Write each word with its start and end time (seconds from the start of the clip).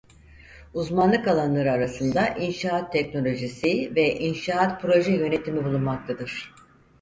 Uzmanlık 0.73 1.27
alanları 1.27 1.71
arasında 1.71 2.27
inşaat 2.27 2.93
teknolojisi 2.93 3.95
ve 3.95 4.19
inşaat 4.19 4.81
proje 4.81 5.11
yönetimi 5.11 5.65
bulunmaktadır. 5.65 6.53